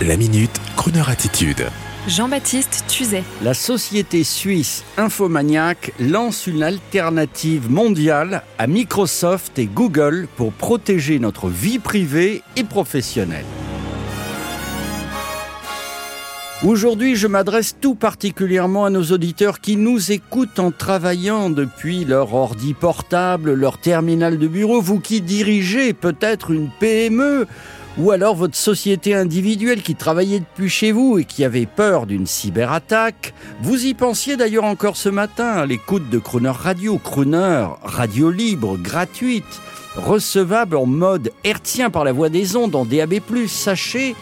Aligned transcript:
La 0.00 0.16
minute, 0.16 0.50
Kroneur 0.74 1.10
attitude. 1.10 1.68
Jean-Baptiste 2.08 2.84
Tuzet. 2.88 3.22
La 3.44 3.54
société 3.54 4.24
suisse 4.24 4.82
Infomaniac 4.96 5.92
lance 6.00 6.48
une 6.48 6.64
alternative 6.64 7.70
mondiale 7.70 8.42
à 8.58 8.66
Microsoft 8.66 9.60
et 9.60 9.66
Google 9.66 10.26
pour 10.34 10.52
protéger 10.52 11.20
notre 11.20 11.46
vie 11.46 11.78
privée 11.78 12.42
et 12.56 12.64
professionnelle. 12.64 13.44
Aujourd'hui, 16.64 17.14
je 17.14 17.26
m'adresse 17.26 17.76
tout 17.80 17.94
particulièrement 17.94 18.84
à 18.84 18.90
nos 18.90 19.04
auditeurs 19.04 19.60
qui 19.60 19.76
nous 19.76 20.10
écoutent 20.10 20.58
en 20.58 20.70
travaillant 20.70 21.50
depuis 21.50 22.04
leur 22.04 22.34
ordi 22.34 22.72
portable, 22.72 23.54
leur 23.54 23.78
terminal 23.78 24.38
de 24.38 24.46
bureau, 24.48 24.80
vous 24.80 25.00
qui 25.00 25.20
dirigez 25.20 25.92
peut-être 25.92 26.50
une 26.50 26.70
PME 26.80 27.46
ou 27.98 28.10
alors 28.10 28.34
votre 28.34 28.56
société 28.56 29.14
individuelle 29.14 29.82
qui 29.82 29.94
travaillait 29.94 30.40
depuis 30.40 30.68
chez 30.68 30.92
vous 30.92 31.18
et 31.18 31.24
qui 31.24 31.44
avait 31.44 31.66
peur 31.66 32.06
d'une 32.06 32.26
cyberattaque. 32.26 33.34
Vous 33.60 33.86
y 33.86 33.94
pensiez 33.94 34.36
d'ailleurs 34.36 34.64
encore 34.64 34.96
ce 34.96 35.08
matin 35.08 35.48
à 35.48 35.66
l'écoute 35.66 36.08
de 36.08 36.18
Crooner 36.18 36.50
Radio, 36.50 36.98
Crooner, 36.98 37.66
radio 37.82 38.30
libre, 38.30 38.76
gratuite, 38.78 39.60
recevable 39.96 40.76
en 40.76 40.86
mode 40.86 41.32
hertzien 41.44 41.90
par 41.90 42.04
la 42.04 42.12
voix 42.12 42.28
des 42.28 42.56
ondes 42.56 42.74
en 42.74 42.84
DAB+. 42.84 43.14
Sachez 43.46 44.14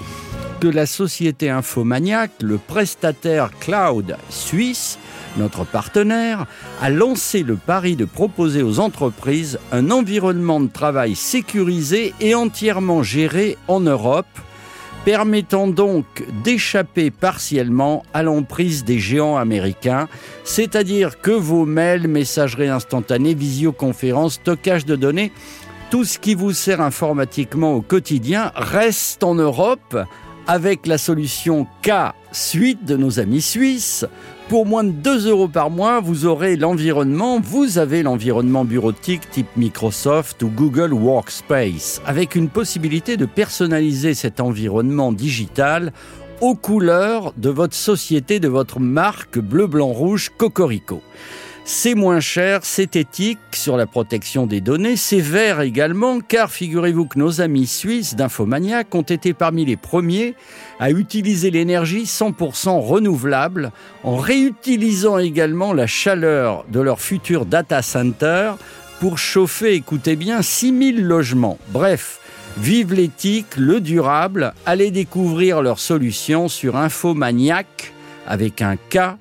que 0.60 0.68
la 0.68 0.84
société 0.84 1.48
Infomaniac, 1.48 2.30
le 2.42 2.58
prestataire 2.58 3.50
cloud 3.58 4.16
suisse, 4.28 4.98
notre 5.38 5.64
partenaire, 5.64 6.46
a 6.82 6.90
lancé 6.90 7.42
le 7.42 7.56
pari 7.56 7.96
de 7.96 8.04
proposer 8.04 8.62
aux 8.62 8.78
entreprises 8.78 9.58
un 9.72 9.90
environnement 9.90 10.60
de 10.60 10.68
travail 10.68 11.14
sécurisé 11.14 12.12
et 12.20 12.34
entièrement 12.34 13.02
géré 13.02 13.56
en 13.68 13.80
Europe, 13.80 14.26
permettant 15.06 15.66
donc 15.66 16.04
d'échapper 16.44 17.10
partiellement 17.10 18.02
à 18.12 18.22
l'emprise 18.22 18.84
des 18.84 18.98
géants 18.98 19.38
américains, 19.38 20.08
c'est-à-dire 20.44 21.22
que 21.22 21.30
vos 21.30 21.64
mails, 21.64 22.06
messagerie 22.06 22.68
instantanée, 22.68 23.32
visioconférences, 23.32 24.34
stockage 24.34 24.84
de 24.84 24.96
données, 24.96 25.32
tout 25.90 26.04
ce 26.04 26.18
qui 26.18 26.34
vous 26.34 26.52
sert 26.52 26.82
informatiquement 26.82 27.74
au 27.74 27.80
quotidien 27.80 28.52
reste 28.54 29.24
en 29.24 29.34
Europe 29.34 29.96
avec 30.50 30.88
la 30.88 30.98
solution 30.98 31.68
K 31.80 32.12
Suite 32.32 32.84
de 32.84 32.96
nos 32.96 33.20
amis 33.20 33.40
suisses. 33.40 34.04
Pour 34.48 34.66
moins 34.66 34.82
de 34.82 34.90
2 34.90 35.28
euros 35.28 35.46
par 35.46 35.70
mois, 35.70 36.00
vous 36.00 36.26
aurez 36.26 36.56
l'environnement, 36.56 37.38
vous 37.38 37.78
avez 37.78 38.02
l'environnement 38.02 38.64
bureautique 38.64 39.30
type 39.30 39.46
Microsoft 39.56 40.42
ou 40.42 40.48
Google 40.48 40.92
Workspace, 40.92 42.02
avec 42.04 42.34
une 42.34 42.48
possibilité 42.48 43.16
de 43.16 43.26
personnaliser 43.26 44.12
cet 44.14 44.40
environnement 44.40 45.12
digital 45.12 45.92
aux 46.40 46.56
couleurs 46.56 47.32
de 47.36 47.50
votre 47.50 47.76
société, 47.76 48.40
de 48.40 48.48
votre 48.48 48.80
marque 48.80 49.38
bleu, 49.38 49.68
blanc, 49.68 49.92
rouge, 49.92 50.32
Cocorico. 50.36 51.00
C'est 51.64 51.94
moins 51.94 52.20
cher, 52.20 52.60
c'est 52.62 52.96
éthique 52.96 53.38
sur 53.52 53.76
la 53.76 53.86
protection 53.86 54.46
des 54.46 54.60
données, 54.60 54.96
c'est 54.96 55.20
vert 55.20 55.60
également, 55.60 56.20
car 56.20 56.50
figurez-vous 56.50 57.06
que 57.06 57.18
nos 57.18 57.40
amis 57.40 57.66
suisses 57.66 58.16
d'Infomaniac 58.16 58.92
ont 58.94 59.02
été 59.02 59.34
parmi 59.34 59.64
les 59.64 59.76
premiers 59.76 60.34
à 60.80 60.90
utiliser 60.90 61.50
l'énergie 61.50 62.04
100% 62.04 62.80
renouvelable 62.80 63.72
en 64.02 64.16
réutilisant 64.16 65.18
également 65.18 65.72
la 65.72 65.86
chaleur 65.86 66.64
de 66.70 66.80
leur 66.80 67.00
futur 67.00 67.46
data 67.46 67.82
center 67.82 68.52
pour 68.98 69.18
chauffer, 69.18 69.74
écoutez 69.74 70.16
bien, 70.16 70.42
6000 70.42 71.04
logements. 71.04 71.58
Bref, 71.68 72.20
vive 72.58 72.94
l'éthique, 72.94 73.56
le 73.56 73.80
durable, 73.80 74.54
allez 74.66 74.90
découvrir 74.90 75.62
leurs 75.62 75.78
solutions 75.78 76.48
sur 76.48 76.76
Infomaniac 76.76 77.92
avec 78.26 78.60
un 78.60 78.76
K 78.76 79.16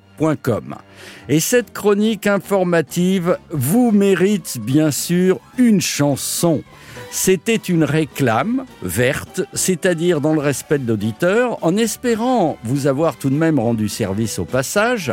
et 1.28 1.40
cette 1.40 1.72
chronique 1.72 2.26
informative 2.26 3.38
vous 3.50 3.90
mérite 3.90 4.58
bien 4.60 4.90
sûr 4.90 5.40
une 5.56 5.80
chanson. 5.80 6.62
C'était 7.10 7.56
une 7.56 7.84
réclame 7.84 8.66
verte, 8.82 9.42
c'est-à-dire 9.52 10.20
dans 10.20 10.32
le 10.32 10.40
respect 10.40 10.78
de 10.78 10.86
l'auditeur, 10.86 11.58
en 11.62 11.76
espérant 11.76 12.58
vous 12.62 12.86
avoir 12.86 13.16
tout 13.16 13.30
de 13.30 13.34
même 13.34 13.58
rendu 13.58 13.88
service 13.88 14.38
au 14.38 14.44
passage. 14.44 15.12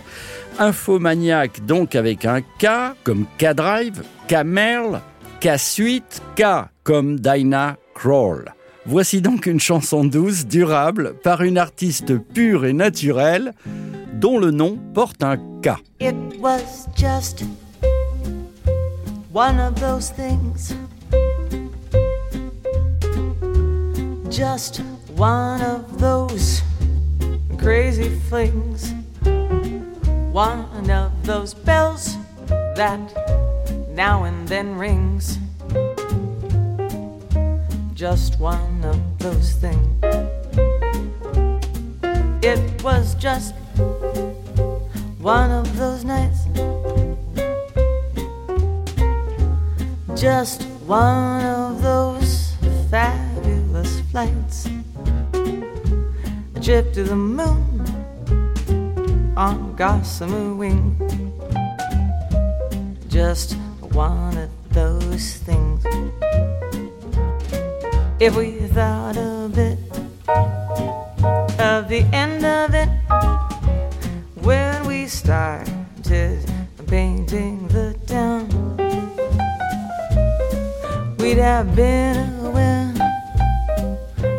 Infomaniac 0.59 1.65
donc 1.65 1.95
avec 1.95 2.25
un 2.25 2.41
K 2.41 2.95
comme 3.03 3.25
K-Drive, 3.37 4.03
K-Merle, 4.27 5.01
K-Suite, 5.39 6.21
K 6.35 6.69
comme 6.83 7.19
Dinah 7.19 7.77
Crawl. 7.95 8.53
Voici 8.85 9.21
donc 9.21 9.47
une 9.47 9.59
chanson 9.59 10.05
douce, 10.05 10.45
durable, 10.45 11.13
par 11.21 11.41
une 11.41 11.57
artiste 11.57 12.17
pure 12.17 12.65
et 12.65 12.73
naturelle 12.73 13.53
dont 14.19 14.39
le 14.39 14.51
nom 14.51 14.77
porte 14.93 15.23
un 15.23 15.37
K. 15.61 15.75
It 15.99 16.15
was 16.39 16.87
just 16.95 17.43
one 19.31 19.59
of 19.59 19.79
those 19.79 20.09
things. 20.09 20.73
Just 24.29 24.81
one 25.15 25.61
of 25.61 25.99
those 25.99 26.61
crazy 27.57 28.09
flings. 28.29 28.93
One 30.31 30.89
of 30.89 31.11
those 31.23 31.53
bells 31.53 32.17
that 32.75 32.99
now 33.95 34.23
and 34.23 34.47
then 34.47 34.75
rings. 34.77 35.37
Just 37.93 38.39
one 38.39 38.83
of 38.83 38.97
those 39.19 39.53
things. 39.53 39.87
It 42.43 42.83
was 42.83 43.15
just 43.15 43.53
one 45.27 45.51
of 45.51 45.77
those 45.77 46.03
nights. 46.03 46.45
Just 50.15 50.63
one 50.85 51.45
of 51.45 51.81
those 51.81 52.55
fabulous 52.89 54.01
flights. 54.11 54.67
A 56.55 56.59
trip 56.61 56.93
to 56.93 57.03
the 57.03 57.15
moon 57.15 57.83
on 59.35 59.75
gossamer 59.75 60.53
wing. 60.55 60.95
Just 63.09 63.53
one 63.91 64.37
of 64.37 64.49
those 64.69 65.37
things. 65.47 65.85
If 68.19 68.35
we 68.35 68.51
thought 68.73 69.17
a 69.17 69.49
bit 69.53 69.77
of 71.59 71.89
the 71.89 72.05
end 72.13 72.45
of 72.45 72.73
it 72.73 72.76
started 75.07 76.43
painting 76.85 77.65
the 77.69 77.95
town, 78.05 78.47
we'd 81.17 81.37
have 81.37 81.73
been 81.75 82.39
aware 82.45 82.93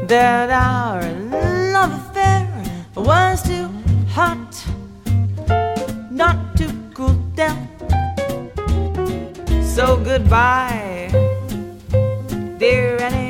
that 0.06 0.51
our 0.51 1.03
love 1.73 1.93
affair 1.93 2.47
was 2.95 3.43
too 3.43 3.69
hot 4.09 4.65
not 6.11 6.56
to 6.56 6.71
cool 6.93 7.15
down. 7.35 7.67
So 9.62 9.97
goodbye, 9.97 11.09
dear 12.59 13.00
Annie 13.00 13.28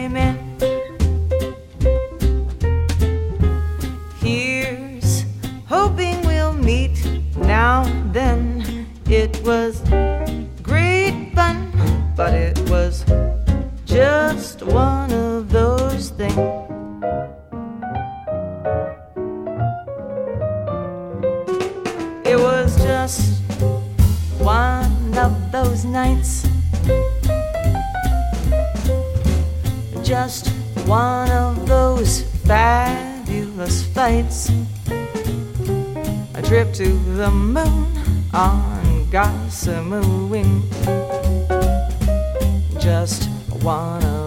was 9.69 9.83
great 10.63 11.31
fun, 11.35 11.71
but 12.17 12.33
it 12.33 12.59
was 12.71 13.05
just 13.85 14.63
one 14.63 15.13
of 15.13 15.51
those 15.51 16.09
things. 16.09 16.39
It 22.25 22.39
was 22.39 22.77
just 22.83 23.43
one 24.41 25.19
of 25.19 25.53
those 25.53 25.85
nights, 25.85 26.49
just 30.03 30.49
one 30.87 31.31
of 31.31 31.67
those 31.67 32.23
fabulous 32.47 33.85
fights 33.93 34.51
A 36.35 36.41
trip 36.43 36.73
to 36.75 36.89
the 37.21 37.31
moon 37.31 37.87
on 38.33 38.88
gossamer 39.11 40.03
wing. 40.27 40.63
Just 42.79 43.29
one 43.63 44.18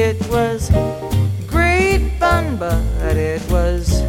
It 0.00 0.16
was 0.30 0.70
great 1.48 2.12
fun, 2.20 2.56
but 2.56 3.16
it 3.16 3.42
was 3.50 4.04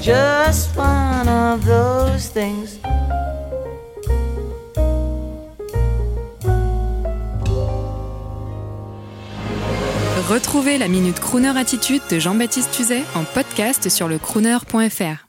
just 0.00 0.74
one 0.74 1.28
of 1.28 1.62
those 1.66 2.28
things. 2.28 2.80
Retrouvez 10.30 10.78
la 10.78 10.88
Minute 10.88 11.20
Crooner 11.20 11.54
Attitude 11.54 12.00
de 12.08 12.18
Jean-Baptiste 12.18 12.70
Tuzet 12.72 13.02
en 13.14 13.24
podcast 13.24 13.90
sur 13.90 14.08
le 14.08 14.18
crooner.fr. 14.18 15.25